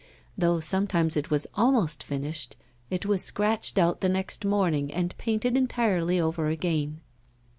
Though 0.35 0.59
sometimes 0.59 1.15
it 1.15 1.29
was 1.29 1.45
almost 1.53 2.03
finished, 2.03 2.55
it 2.89 3.05
was 3.05 3.21
scratched 3.23 3.77
out 3.77 4.01
the 4.01 4.09
next 4.09 4.43
morning 4.43 4.91
and 4.91 5.15
painted 5.19 5.55
entirely 5.55 6.19
over 6.19 6.47
again. 6.47 7.01